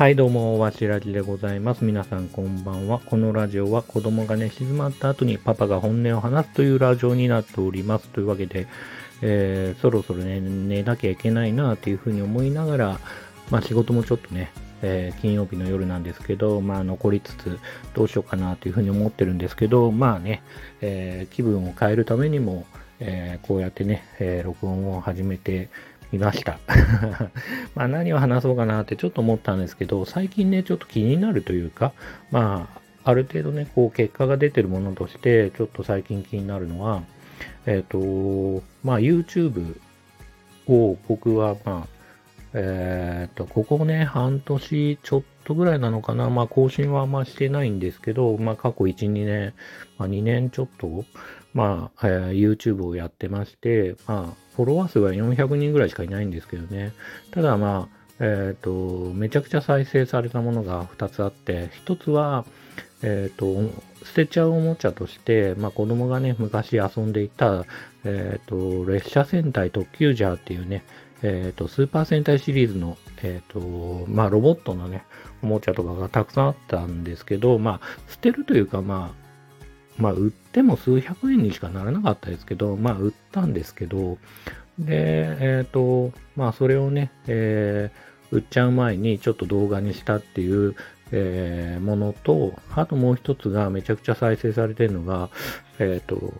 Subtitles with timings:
[0.00, 1.84] はい、どうも、わしらじでございます。
[1.84, 3.00] 皆さん、こんばんは。
[3.00, 8.08] このラジオは子供がね、静まった後にパパが本音を話すというラジオになっております。
[8.08, 8.66] というわけで、
[9.20, 13.00] えー、そろそろね、寝なきゃいけないなというふうに思いながら、
[13.50, 17.58] まあ仕事もちょっとね、えー、金曜日の夜なんですけど、まあ残りつつ
[17.92, 20.42] どうしようかなというふうに思ってるんですけど、まあね、
[20.80, 22.64] えー、気分を変えるためにも、
[23.00, 25.68] えー、こうやってね、え録音を始めて
[26.12, 26.58] みました。
[27.74, 31.92] まあ何を話そうかなってちょっと思ったんですけど、最近ね、ちょっと気になるというか、
[32.30, 37.02] まあ、ある程度ね、こう結果が出てるものとして、ちょっと最近気になるのは、
[37.66, 39.76] えっ、ー、と、まあ YouTube
[40.66, 42.00] を僕はまあ、
[42.52, 46.28] えっ、ー、と、ここね、半年ちょっとぐらいなのかな。
[46.30, 49.54] まあ更新はあんましてないんですけど、まあ過去1、2年、
[49.98, 51.04] まあ2年ちょっと、
[51.54, 56.92] まあ、えー、YouTube をやってまして、まあ、フォロワー数は400人ぐらいしかいないんですけどね。
[57.30, 62.44] ただまあ、えっ、ー、と、めちゃくちゃ再生されたものが2つあって、1つは、
[63.02, 63.72] えっ、ー、と、
[64.04, 67.64] 捨てちゃうおもちゃとして、まあ子供がね、昔遊んでいた、
[68.04, 70.84] えっ、と、列車戦隊特急ジャーっていうね、
[71.22, 75.04] えっ、と、スーパー戦隊シリーズの、えっ、と、まあロボットのね、
[75.42, 79.19] おもちゃとかがたくさんあったんですけど、まあ、捨てるというか、まあ、
[80.00, 84.18] まあ、売っても数百円にしかならなかったですけど、まあ、売ったんですけど、
[84.78, 90.74] で、えっ、ー、と、まあ、それをね、えー、売っちゃう前にちょっと動画にしたっていう、
[91.12, 95.28] えー、ものと、あともう一つがめちゃくちゃ再生されてるのが、
[95.78, 96.32] えっ、と、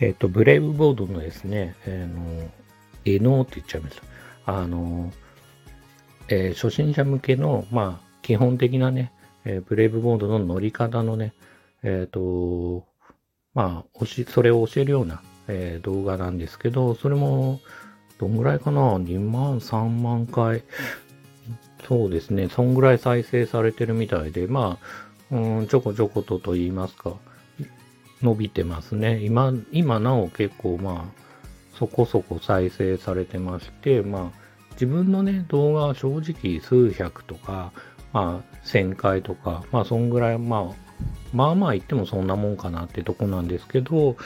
[0.00, 2.50] えっ、と、ブレイブボードのですね、えの、
[3.04, 4.02] エノーって言っちゃいました。
[4.60, 5.12] あの、
[6.28, 9.12] え初心者向けの、まあ、基本的なね、
[9.46, 11.32] えー、ブレイブボードの乗り方のね、
[11.82, 12.84] えっ、ー、と、
[13.54, 17.60] まあ、し、それを教えるような、えー、動画なんですけど、それも、
[18.18, 20.64] どんぐらいかな ?2 万、3万回。
[21.86, 22.48] そうですね。
[22.48, 24.78] そんぐらい再生されてるみたいで、ま
[25.30, 27.14] あ、うん、ちょこちょことと言いますか、
[28.22, 29.20] 伸びてますね。
[29.22, 31.26] 今、今なお結構まあ、
[31.78, 37.72] そこそこ再生されてまして、まあ、自分のね、動画は正直数百とか、
[38.16, 40.96] まあ、1000回とか、まあ、そんぐらい、まあ、
[41.34, 44.16] まあまあ言ってもそんなもんかなってとこなんですけど、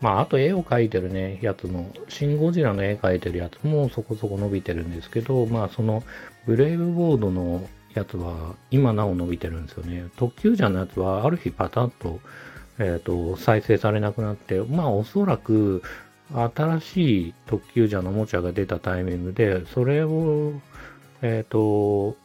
[0.00, 6.04] まあ、あと絵を描いてるね、やつも、シン・ゴジラの絵描いてるやつもそこそこ伸びてるんですけど、まあ、その、
[6.46, 10.04] ブレイブボードのやつは、今なお伸びてるんですよね。
[10.16, 12.20] 特急ジャーのやつは、ある日パタッと、
[12.78, 15.82] えっ、ー、と、再生されなくなって、まあ、おそらく、
[16.32, 20.52] 新しい特急ジャーのおもちゃが出たタイミングで、それを、
[21.22, 22.16] えっ、ー、と、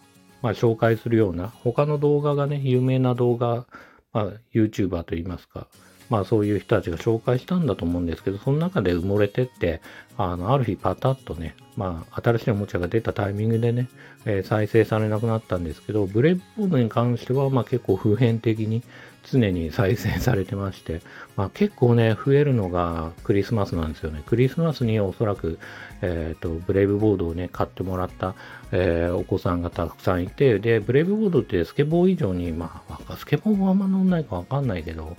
[0.45, 3.66] まあ、紹介するような、他の動画がね、有名な動画、
[4.13, 5.66] まあ、YouTuber といいますか、
[6.07, 9.81] まあそういう人たちが紹介したんだと思うんですけど、その中で埋もれてって、
[10.17, 13.89] あの、ある日パタッとね、まあ新しいおもちゃが出たタイミングでね、
[14.25, 18.83] えー、再生されなくなったんですけど、ブレイブボードに関しては、まあ結構普遍的に
[19.30, 21.02] 常に再生されてまして、
[21.36, 24.24] まあ結構ね、増えるのがクリスマスなんですよね。
[24.25, 25.59] クリスマスにおそらく、
[26.02, 28.36] えっ、ー、と、ブレイブボードをね、買ってもらった、
[28.72, 35.18] えー、お子さんがたくさんいて、で、ブレイブボードってスケボー以上に、まあ、スケボーはあんま乗んないかわかんないけど、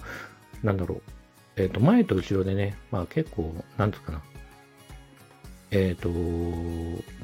[0.63, 1.03] なんだろう。
[1.57, 4.23] えっ、ー、と、前と後ろでね、まあ結構、なんつうかな。
[5.71, 6.09] えっ、ー、と、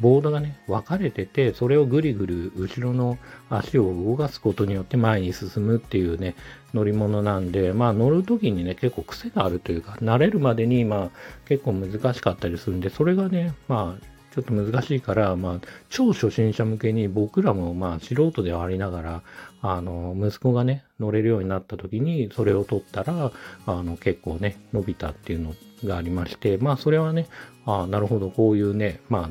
[0.01, 6.35] ボードがね、分かれてて、それをぐりぐる後ろの足を動かすことによって前に進むっていうね、
[6.75, 11.11] 乗り物なんで、まあ乗るときにね、結構癖があるというか、慣れるまでに、まあ
[11.47, 19.23] 結構難しかったりするんで、それがね、まあちょっと難しいから、まあ、超初心者向けに僕らもまあ素人ではありながら、
[19.61, 23.31] あの、息子がね、乗れるようになった時に、それを取ったら、
[23.67, 25.55] あの、結構ね、伸びたっていうの
[25.85, 27.29] がありまして、まあ、それはね、
[27.67, 29.31] ああなるほど、こういうね、ま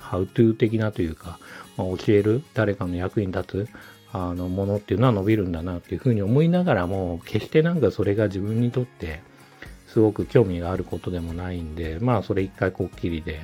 [0.00, 1.38] ハウトゥー的なというか、
[1.76, 3.68] まあ、教える、誰かの役に立つ、
[4.12, 9.20] あの、ものっていうのは伸びるんだなっていうふうに思いながらも、決してなんかそれが自分にとって、
[9.98, 13.40] すごく興味があることでもないんで、まあそれ一回こっきりで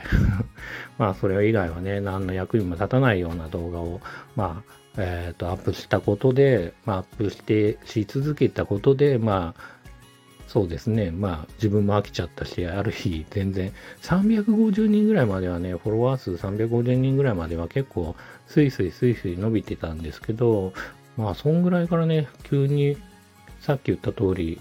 [0.98, 4.00] まあそれ以外はね、何の役にも立たないような動画を、
[4.36, 9.60] まあ、えっ、ー、と、アップしたことで、まあアップしてし続けたことで、まあ、
[10.46, 11.10] そうですね。
[11.10, 18.14] まあ自分も飽きちゃったし、ある日全然350人ぐらいまではね、フォロワー数350人ぐらいまでは結構
[18.46, 20.72] スイスイスイスイ伸びてたんですけど、
[21.16, 22.96] まあそんぐらいからね、急に
[23.58, 24.60] さっき言った通り、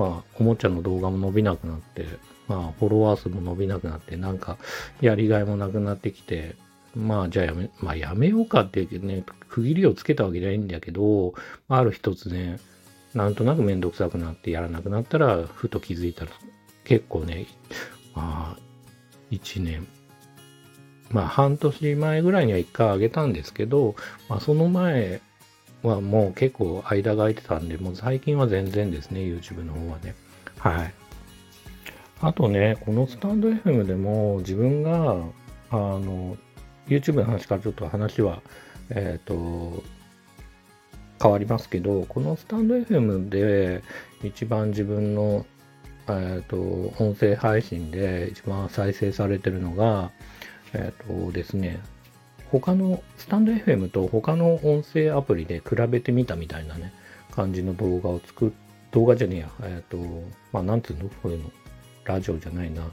[0.00, 2.06] まあ、おもちゃの動画も伸びなくなって、
[2.48, 4.56] まあ、フォロワー数も伸びなくなって、なんか、
[5.02, 6.56] やりがいもなくなってきて、
[6.96, 11.34] まあ、じゃあやめ、まあ、やめようかっていうね、区切りをつけたわけじゃないんだけど、
[11.68, 12.58] ある一つね、
[13.12, 16.30] なんとなくめんどくさくなってやらなくなったら、ふと気づいたら、
[16.84, 17.46] 結構ね、
[18.14, 18.60] まあ、
[19.30, 19.86] 1年、
[21.10, 23.96] まあ半年前ぐらいには一回上げたんですけど、
[24.30, 25.20] まあその前
[25.82, 30.14] はもう結構間が空いてたんで、もう最近は全然ですね、YouTube の方はね。
[30.58, 30.94] はい。
[32.20, 35.16] あとね、このスタンド FM でも自分が、
[35.70, 36.36] あの、
[36.86, 38.42] YouTube の話からちょっと話は、
[38.90, 39.82] えっ、ー、と、
[41.22, 43.82] 変わりますけど、このスタンド FM で
[44.22, 45.46] 一番自分の、
[46.08, 46.56] えっ、ー、と、
[47.02, 50.10] 音声配信で一番再生されてるのが、
[50.74, 51.80] えっ、ー、とですね、
[52.50, 56.92] 他の、スタンド FM と他の音声アプリで比べてみたみたいなね、
[57.30, 58.50] 感じの動画を作っ、
[58.90, 59.98] 動画じゃねえや、えっ、ー、と、
[60.52, 61.08] まあ、なんていうの？
[61.08, 61.50] こういうの。
[62.04, 62.90] ラジオじゃないな。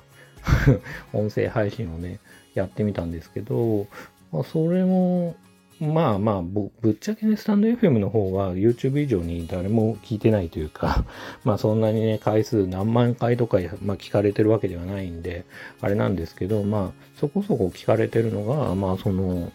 [1.12, 2.19] 音声配信をね、
[2.54, 3.88] やってみたんですけど、
[4.31, 5.36] まあ、それも、
[5.79, 11.06] まあまあぶ、ぶっちゃけね、スタンド FM の方は YouTube 以上に誰も聞いてないというか、
[11.45, 15.45] まあそんなにね、回数何万回とか、まあ、聞かれてるわけではないんで、
[15.81, 19.51] あれなんですけど、まあそこそこ聞かれてるのが、まあその、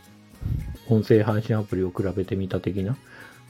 [0.88, 2.96] 音声配信アプリを比べてみた的な、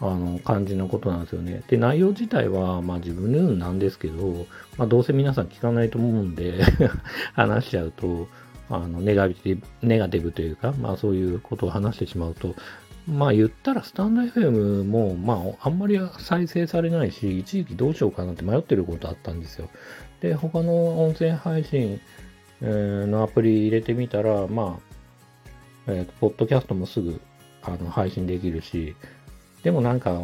[0.00, 1.62] あの、感じのことなんですよね。
[1.68, 4.46] で、内容自体は、まあ自分のなんですけど、
[4.78, 6.62] まあどうせ皆さん聞かないと思うんで
[7.34, 8.28] 話しちゃうと、
[8.70, 12.54] あのネガティブ、ネガティブというか、まあそういうことを話してしまうと、
[13.06, 19.68] まあ言ったらスタンド FM も、まああんまり再生されないし、一時期どうしようかなって迷ってることあったんですよ。
[20.20, 22.00] で、他の音声配信
[22.60, 24.92] のアプリ入れてみたら、まあ、
[25.88, 27.20] え、ー、ポッドキャストもすぐ
[27.62, 28.94] あの配信できるし、
[29.64, 30.14] でもなんか、あ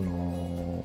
[0.00, 0.84] の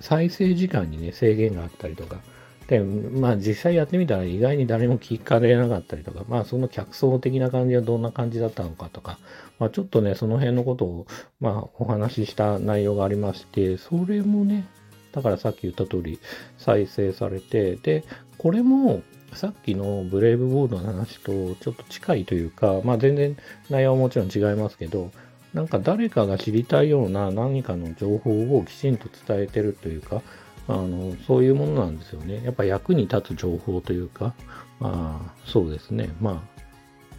[0.00, 2.20] 再生時間にね、制限があったりとか、
[2.68, 9.18] で、まあ実際やってみたら意外に誰も聞かれなかったりとか、まあその客層的な感じはどんな感じだったのかとか、
[9.58, 11.06] まあちょっとね、その辺のことを、
[11.40, 14.66] まあお話しした内容がありまして、それもね、
[15.12, 16.18] だからさっき言った通り
[16.58, 18.04] 再生されて、で、
[18.38, 19.02] これも
[19.32, 23.36] さっきのブレイブボードの話とちょっと近いというか、まあ全然
[23.70, 25.12] 内容はもちろん違いますけど、
[25.54, 30.22] なんか誰かが知りたいような何かの情報をきちんと伝えてるというか、
[30.68, 32.42] あの、そういうものなんですよね。
[32.44, 34.34] やっぱ役に立つ情報というか、
[34.80, 36.10] まあ、そうですね。
[36.20, 36.62] まあ、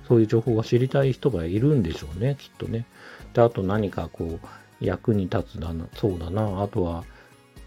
[0.08, 2.86] そういう情報が知りたい人がいるんでしょうね、きっとね。
[3.34, 4.48] で、あと何かこう、
[4.80, 7.04] 役に立つだな、そうだな、あとは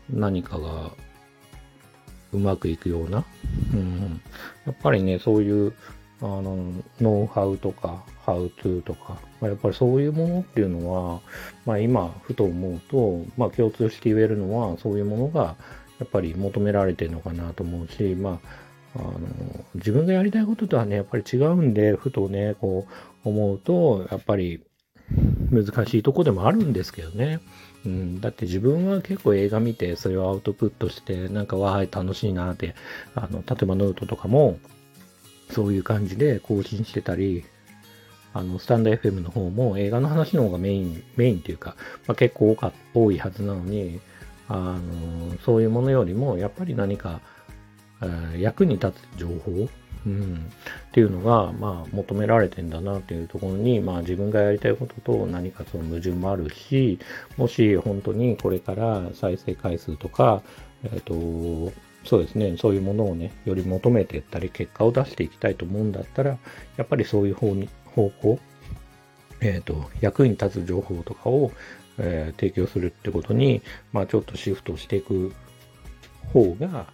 [0.09, 0.93] 何かが
[2.33, 3.25] うまくいくような。
[3.75, 4.21] うん、
[4.67, 5.75] やっぱりね、そういう
[6.23, 11.21] あの、ノウハウとか、ハウトゥーとか、まあ、やっぱりそういうものっていうのは、
[11.65, 15.57] まあ今、ふと思うと、まあ共通して言えるのは、そういうものが、
[15.99, 18.41] やっぱり求められてるのかなと思うし、ま
[18.95, 19.19] あ、あの、
[19.75, 22.87] 自分がやりたいこととはね、やっぱり違うんで、ふとね、こ
[23.25, 24.63] う思うと、やっぱり
[25.51, 27.41] 難しいとこでもあるんですけどね。
[27.85, 32.75] うん、だって自分は結構映画見て、それをアウトプットして、なんかわーい楽しいなって、
[33.15, 34.59] あの、例えばノートとかも、
[35.51, 37.45] そういう感じで更新してたり、
[38.33, 41.77] あの、スタンド FM の方も映画の話の方がメイン、メインっていうか、
[42.07, 44.01] まあ、結構多か多いはずなのに、
[44.49, 47.21] あの、そういうものよりも、やっぱり何か
[48.03, 49.69] え、役に立つ情報、
[50.07, 50.51] うん、
[50.89, 56.99] っていうのが、まあ、求められてんだなっていうところに、まあ、自分がやりたいことと何かその矛盾もあるし、
[57.37, 60.43] もし本当にこれから再生回数とか、
[60.85, 61.73] えっ、ー、と、
[62.05, 66.39] そうですね、そういうものをね、より求めていったり、結果を出していきたいと思うんだったら、
[66.77, 68.39] やっぱりそういう方に方向、
[69.41, 71.53] えっ、ー、と、役に立つ情報とかを、
[71.99, 75.33] えー、提供するってことに、まあちょっとシフトしていく
[76.33, 76.87] 方が、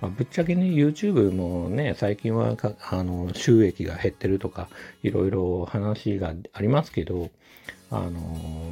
[0.00, 2.56] まあ、ぶっちゃけね、YouTube もね、最近は
[2.90, 4.68] あの収益が減ってるとか、
[5.02, 7.30] いろいろ話がありますけど、
[7.90, 8.20] あの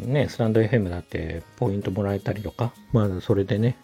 [0.05, 3.77] ね、スタンド FM だってポイントもらえたりとか、まあそれでね、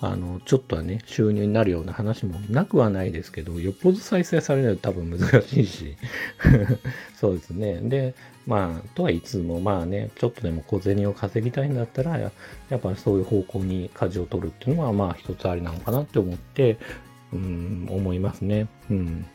[0.00, 5.96] あの、ちょっとはね、収入になるような話もなくはないですけど、よっぽど再生されないと多分難しいし、
[7.16, 7.80] そうですね。
[7.80, 8.14] で、
[8.46, 12.30] まあ、とはいつもまあね、ちょっとでも小銭を稼ぎたいんだったら、や
[12.74, 16.76] っぱりそういう方向に舵を取るっていうのは、まあ一つありなのかなって思って、
[17.32, 18.68] うん、思いますね。
[18.90, 19.26] うん。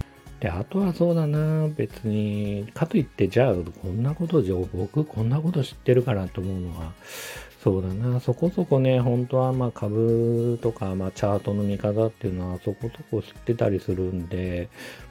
[0.41, 6.93] で、あとはそうだな、別に、かといって、じゃあ、こんなことじゃ、僕こんなこと知ってるかなと思うのは、
[7.63, 14.67] そうだな、そこそこね、本当はまあ株とか、まあチャートの見方っていうのはそこそこ知ってたりするんで、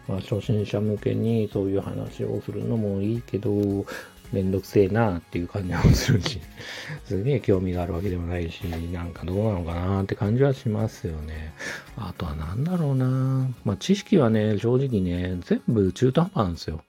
[0.08, 3.86] まあ初心者向けにそういう話をするのもいいけど、
[4.32, 6.40] めんどくせえなっていう感じもするし、
[7.06, 11.52] すげえ興味があるわけでもないし、なんかどうなのかなって感じはしますよね。
[11.96, 16.80] あとはなんだろうなまあ知識はね、正直ね、全部中途半端なんですよ。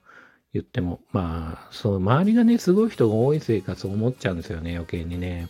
[0.52, 1.00] 言っても。
[1.12, 5.48] まあ、そう、周りがね、すごい人が多いせいかそう思っちゃうんですよね、余計にね。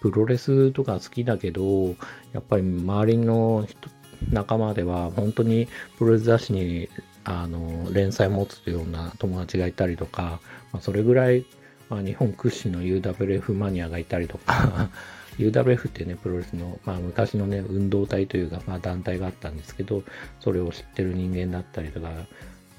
[0.00, 1.88] プロレスとか好きだけど、
[2.32, 3.88] やっぱり周りの人、
[4.30, 5.68] 仲間では本当に
[5.98, 6.88] プロレス雑誌に
[7.24, 10.40] あの連載持つというような友達がいたりとか、
[10.72, 11.44] まあ、それぐらい、
[11.88, 14.90] まあ、日本屈指の UWF マニアがいたりとか
[15.38, 20.02] UWF ってね、プロレスの、まあ、昔のね、運動体というか、まあ、団体があったんですけど、
[20.40, 22.10] それを知ってる人間だったりとか、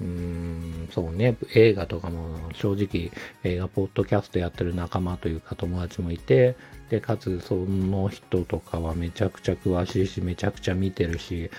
[0.04, 3.10] うん、そうね、映画とかも正直
[3.42, 6.56] 映画ポッドキャストやってる仲間というか友達もいて、
[6.90, 11.50] で、かつその人とかはめちゃくちゃ詳しいし、めちゃくちゃ見てるし、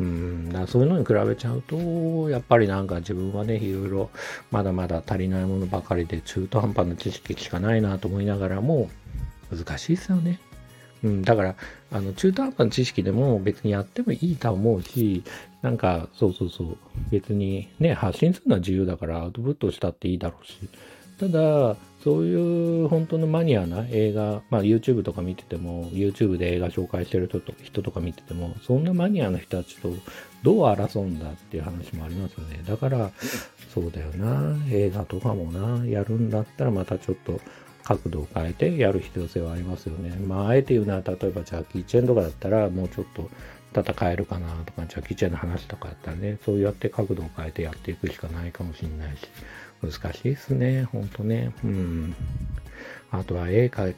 [0.00, 4.10] うん、だそういうのに比べちゃうと、やっぱりなんか自分はね、いろいろ
[4.50, 8.90] まだまだ足りないものばかりで中途半端な知識しかないなと思いながらも、
[9.56, 10.40] 難しいですよね。
[11.04, 11.56] うん、だから、
[11.90, 15.24] あの、中途半端な知識でも別にやってもいいと思うし、
[15.62, 16.76] なんか、そうそうそう、
[17.10, 20.58] 別にね、発信するのは自由だからアウトプットしたっていいだろうし、
[21.18, 29.92] ただ、そういう本当のマニアな映画、まあ YouTube とか見てても、YouTube で映画紹介してる人と人とか見てても、そんなマニアの人たちと
[30.42, 32.60] どう争うんだっていう話もありますよね。
[32.66, 33.12] だから、
[33.72, 37.40] そうだよな、映画とかもな、やるんだったらまたちょっと
[37.84, 40.10] 角度を変えてやる必要性はありますよね。
[40.26, 43.30] まあ、あえて言うなら、例えばジャッキー・チェンとかだったら、もうちょっと
[43.74, 49.28] 戦えるかなとか、ジャッキー・チェンの話とかだったらね、そうやって角度を変えてやっていくしかないかもしれないし、
[49.82, 51.52] 難しいですね、ほんとね。
[51.64, 52.14] うん。
[53.10, 53.94] あとは絵描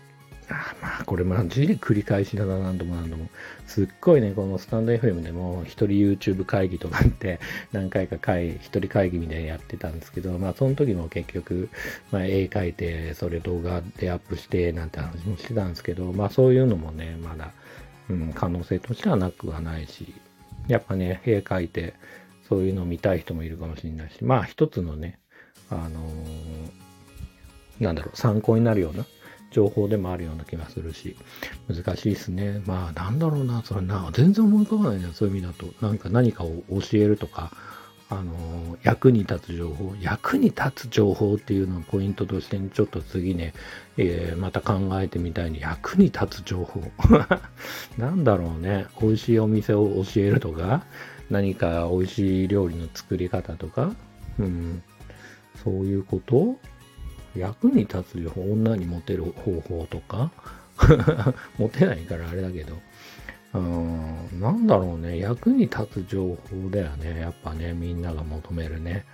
[0.50, 3.28] あまあ、これマジで繰り返しだな、何度も何度も。
[3.66, 7.40] すっごいね、このスタンド FM でも、一人 YouTube 会議とかって、
[7.72, 11.70] 何回か会、一人会議みたいにやってたんですけど、まあ、その時も結局、
[12.10, 17.52] まあ、絵描いて、それ動画でアップして、なんて話もしてたんですけど、まあ、そういうのもね、まだ、
[18.10, 20.14] うん、可能性としてはなくはないし、
[20.68, 21.94] やっぱね、絵描いて、
[22.48, 25.18] そういうのを見たい人もいるかもしれないし、まあ、一つのね、
[25.70, 29.06] あのー、なんだろう、参考になるような、
[29.54, 31.16] 情報でもあるような気がするし、
[31.68, 32.60] 難しいですね。
[32.66, 35.72] まあ、なんだろうな、それな、全然思い浮かばないね、そういう意味だと。
[35.80, 37.52] なんか何かを教えるとか、
[38.10, 43.54] あの、役に立つ情報、役に立つ情報っていうのをポイントとして、ちょっと次ね、
[43.96, 46.82] えー、また考えてみたいに、役に立つ情報。
[47.96, 50.84] なんだろうね、美味しいお店を教えるとか、
[51.30, 53.94] 何か美味しい料理の作り方とか、
[54.38, 54.82] うん、
[55.62, 56.56] そういうこと
[57.36, 60.30] 役に立つよ、女にモテる方法とか？
[61.58, 62.76] モテないからあれだけど、
[63.54, 69.04] うん、なんだろうね、役に立つ情報だよね、やっぱね、みんなが求めるね。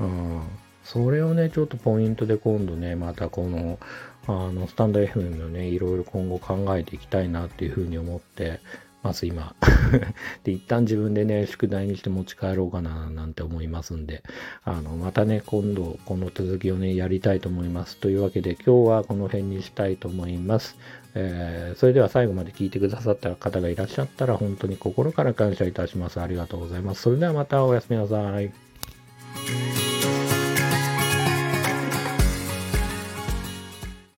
[0.00, 0.42] うん、
[0.84, 3.78] それをね、ちょっとポイントで今度ね、またこの、
[4.26, 8.60] あの、スタンド FM のね、いろいろ今後考えていきたいなっていうふうに思って、
[9.02, 9.54] ます今。
[10.44, 14.22] で一旦自分でね宿題にして持ち帰ろうかななんて思いますんで。
[14.64, 17.96] あのまたね今度この続きをねやりたいと思います。
[17.96, 20.76] というわけで今日はこの辺にしたいと思います、
[21.14, 26.20] えー、それでは最後まで聞いてくださった方がいらっしゃったら本当に心から感謝いたします。
[26.20, 27.02] ありがとうございます。
[27.02, 28.52] それではまたおやすみなさい。